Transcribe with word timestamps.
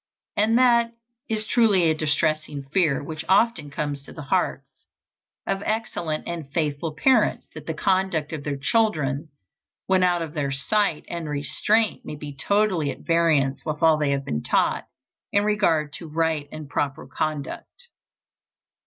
And 0.35 0.57
that 0.57 0.93
is 1.29 1.45
truly 1.45 1.83
a 1.83 1.93
distressing 1.93 2.63
fear 2.73 3.03
which 3.03 3.23
often 3.29 3.69
comes 3.69 4.01
to 4.01 4.11
the 4.11 4.23
hearts 4.23 4.87
of 5.45 5.61
excellent 5.63 6.27
and 6.27 6.51
faithful 6.51 6.95
parents, 6.95 7.45
that 7.53 7.67
the 7.67 7.75
conduct 7.75 8.33
of 8.33 8.43
their 8.43 8.57
children 8.57 9.29
when 9.85 10.01
out 10.01 10.23
of 10.23 10.33
their 10.33 10.49
sight 10.51 11.05
and 11.07 11.29
restraint 11.29 12.03
may 12.03 12.15
be 12.15 12.33
totally 12.35 12.89
at 12.89 13.01
variance 13.05 13.63
with 13.63 13.83
all 13.83 13.97
they 13.99 14.09
have 14.09 14.25
been 14.25 14.41
taught 14.41 14.87
in 15.31 15.43
regard 15.43 15.93
to 15.93 16.07
right 16.07 16.49
and 16.51 16.67
proper 16.67 17.05
conduct. 17.05 17.87